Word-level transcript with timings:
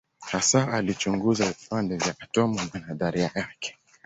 Hasa 0.19 0.73
alichunguza 0.73 1.45
vipande 1.45 1.97
vya 1.97 2.15
atomu 2.21 2.55
na 2.73 2.79
nadharia 2.79 3.31
yake. 3.35 3.77